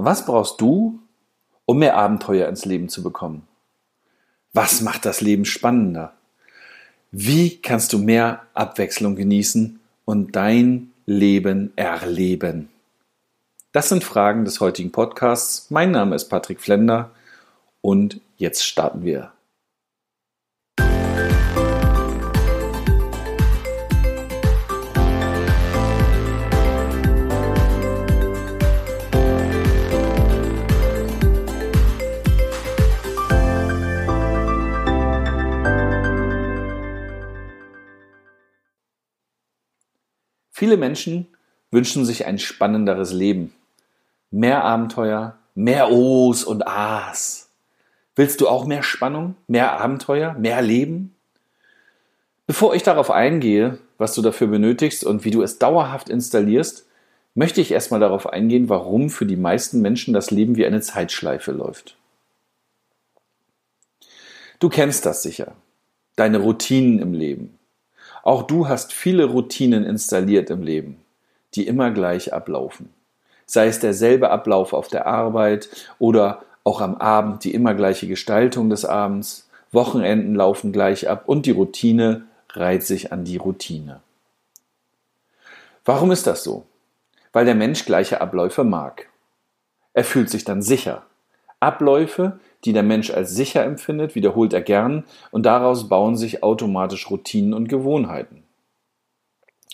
[0.00, 1.00] Was brauchst du,
[1.66, 3.48] um mehr Abenteuer ins Leben zu bekommen?
[4.52, 6.12] Was macht das Leben spannender?
[7.10, 12.68] Wie kannst du mehr Abwechslung genießen und dein Leben erleben?
[13.72, 15.68] Das sind Fragen des heutigen Podcasts.
[15.68, 17.10] Mein Name ist Patrick Flender
[17.80, 19.32] und jetzt starten wir.
[40.58, 41.28] Viele Menschen
[41.70, 43.54] wünschen sich ein spannenderes Leben.
[44.32, 47.48] Mehr Abenteuer, mehr O's und A's.
[48.16, 51.14] Willst du auch mehr Spannung, mehr Abenteuer, mehr Leben?
[52.48, 56.86] Bevor ich darauf eingehe, was du dafür benötigst und wie du es dauerhaft installierst,
[57.36, 61.52] möchte ich erstmal darauf eingehen, warum für die meisten Menschen das Leben wie eine Zeitschleife
[61.52, 61.96] läuft.
[64.58, 65.52] Du kennst das sicher.
[66.16, 67.57] Deine Routinen im Leben.
[68.22, 71.00] Auch du hast viele Routinen installiert im Leben,
[71.54, 72.90] die immer gleich ablaufen.
[73.46, 78.68] Sei es derselbe Ablauf auf der Arbeit oder auch am Abend die immer gleiche Gestaltung
[78.68, 84.00] des Abends, Wochenenden laufen gleich ab und die Routine reiht sich an die Routine.
[85.84, 86.66] Warum ist das so?
[87.32, 89.08] Weil der Mensch gleiche Abläufe mag.
[89.94, 91.04] Er fühlt sich dann sicher.
[91.60, 97.10] Abläufe, die der Mensch als sicher empfindet, wiederholt er gern und daraus bauen sich automatisch
[97.10, 98.42] Routinen und Gewohnheiten.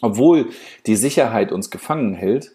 [0.03, 0.51] Obwohl
[0.87, 2.53] die Sicherheit uns gefangen hält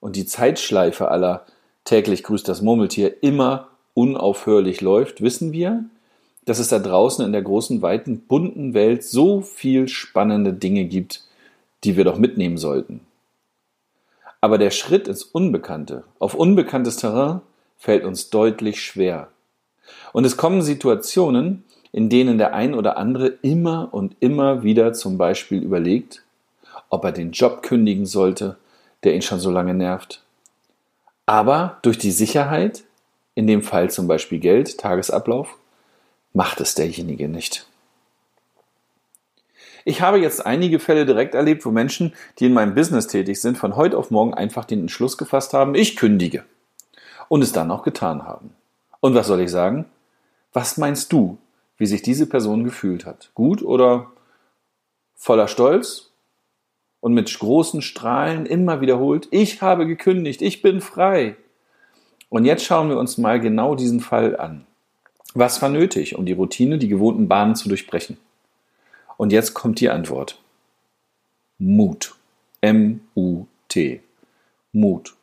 [0.00, 1.44] und die Zeitschleife aller
[1.84, 5.84] täglich grüßt das Murmeltier immer unaufhörlich läuft, wissen wir,
[6.44, 11.24] dass es da draußen in der großen, weiten, bunten Welt so viel spannende Dinge gibt,
[11.84, 13.00] die wir doch mitnehmen sollten.
[14.40, 17.40] Aber der Schritt ins Unbekannte, auf unbekanntes Terrain,
[17.78, 19.28] fällt uns deutlich schwer.
[20.12, 25.16] Und es kommen Situationen, in denen der ein oder andere immer und immer wieder zum
[25.16, 26.22] Beispiel überlegt,
[26.88, 28.56] ob er den Job kündigen sollte,
[29.04, 30.22] der ihn schon so lange nervt.
[31.26, 32.84] Aber durch die Sicherheit,
[33.34, 35.56] in dem Fall zum Beispiel Geld, Tagesablauf,
[36.32, 37.66] macht es derjenige nicht.
[39.84, 43.58] Ich habe jetzt einige Fälle direkt erlebt, wo Menschen, die in meinem Business tätig sind,
[43.58, 46.44] von heute auf morgen einfach den Entschluss gefasst haben, ich kündige.
[47.28, 48.54] Und es dann auch getan haben.
[49.04, 49.84] Und was soll ich sagen?
[50.54, 51.36] Was meinst du,
[51.76, 53.32] wie sich diese Person gefühlt hat?
[53.34, 54.10] Gut oder
[55.14, 56.10] voller Stolz
[57.00, 61.36] und mit großen Strahlen immer wiederholt, ich habe gekündigt, ich bin frei.
[62.30, 64.66] Und jetzt schauen wir uns mal genau diesen Fall an.
[65.34, 68.16] Was war nötig, um die Routine, die gewohnten Bahnen zu durchbrechen?
[69.18, 70.40] Und jetzt kommt die Antwort.
[71.58, 72.14] Mut.
[72.62, 74.00] M-U-T.
[74.72, 75.14] Mut.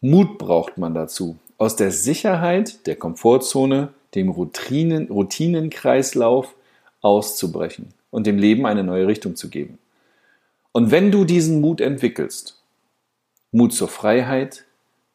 [0.00, 6.54] Mut braucht man dazu, aus der Sicherheit der Komfortzone dem Routinen, Routinenkreislauf
[7.00, 9.78] auszubrechen und dem Leben eine neue Richtung zu geben.
[10.72, 12.62] Und wenn du diesen Mut entwickelst,
[13.52, 14.64] Mut zur Freiheit,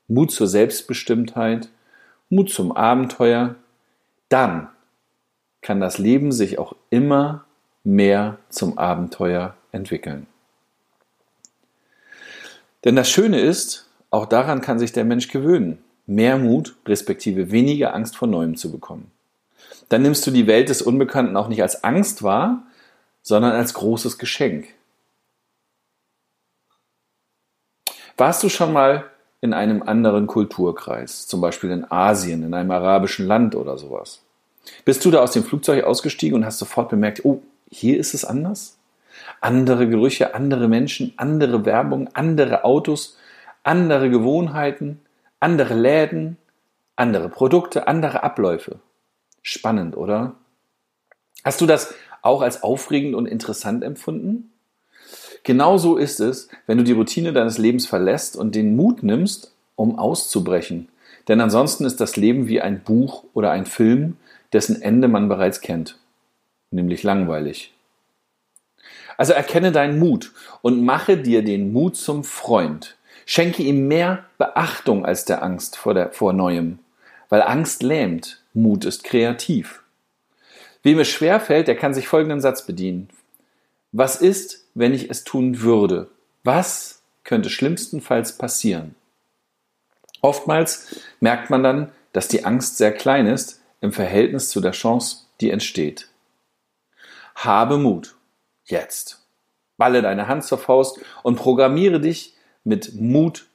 [0.07, 1.69] Mut zur Selbstbestimmtheit,
[2.29, 3.55] Mut zum Abenteuer,
[4.29, 4.69] dann
[5.61, 7.45] kann das Leben sich auch immer
[7.83, 10.27] mehr zum Abenteuer entwickeln.
[12.83, 15.77] Denn das Schöne ist, auch daran kann sich der Mensch gewöhnen
[16.15, 19.11] mehr Mut, respektive weniger Angst vor Neuem zu bekommen.
[19.89, 22.63] Dann nimmst du die Welt des Unbekannten auch nicht als Angst wahr,
[23.21, 24.67] sondern als großes Geschenk.
[28.17, 29.05] Warst du schon mal
[29.41, 34.21] in einem anderen Kulturkreis, zum Beispiel in Asien, in einem arabischen Land oder sowas?
[34.85, 38.25] Bist du da aus dem Flugzeug ausgestiegen und hast sofort bemerkt, oh, hier ist es
[38.25, 38.77] anders?
[39.39, 43.17] Andere Gerüche, andere Menschen, andere Werbung, andere Autos,
[43.63, 44.99] andere Gewohnheiten,
[45.41, 46.37] andere Läden,
[46.95, 48.79] andere Produkte, andere Abläufe.
[49.41, 50.35] Spannend, oder?
[51.43, 54.53] Hast du das auch als aufregend und interessant empfunden?
[55.43, 59.97] Genauso ist es, wenn du die Routine deines Lebens verlässt und den Mut nimmst, um
[59.97, 60.87] auszubrechen.
[61.27, 64.17] Denn ansonsten ist das Leben wie ein Buch oder ein Film,
[64.53, 65.97] dessen Ende man bereits kennt,
[66.69, 67.73] nämlich langweilig.
[69.17, 72.97] Also erkenne deinen Mut und mache dir den Mut zum Freund.
[73.25, 76.79] Schenke ihm mehr Beachtung als der Angst vor, der, vor Neuem,
[77.29, 79.83] weil Angst lähmt, Mut ist kreativ.
[80.83, 83.09] Wem es schwer fällt, der kann sich folgenden Satz bedienen.
[83.91, 86.09] Was ist, wenn ich es tun würde?
[86.43, 88.95] Was könnte schlimmstenfalls passieren?
[90.21, 95.25] Oftmals merkt man dann, dass die Angst sehr klein ist im Verhältnis zu der Chance,
[95.39, 96.09] die entsteht.
[97.35, 98.15] Habe Mut.
[98.65, 99.25] Jetzt.
[99.77, 103.47] Balle deine Hand zur Faust und programmiere dich mit Mut,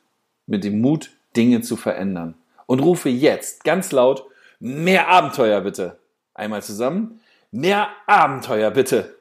[0.47, 2.35] mit dem Mut Dinge zu verändern.
[2.67, 4.27] Und rufe jetzt ganz laut,
[4.59, 5.99] mehr Abenteuer bitte.
[6.35, 7.21] Einmal zusammen,
[7.51, 9.17] mehr Abenteuer bitte.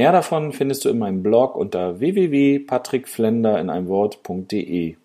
[0.00, 4.96] Mehr davon findest du in meinem Blog unter www.patrickflender in einem Wort.de.